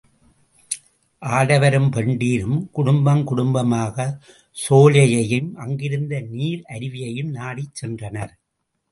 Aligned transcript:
ஆட 1.21 1.57
வரும் 1.59 1.89
பெண்டிரும் 1.89 2.69
குடும்பம் 2.71 3.21
குடும்பமாகச் 3.23 4.15
சோலையையும் 4.57 5.51
அருகிருந்த 5.55 6.21
நீர் 6.31 6.63
அருவியையும் 6.69 7.29
நாடிச் 7.29 7.75
சென்றனர். 7.81 8.33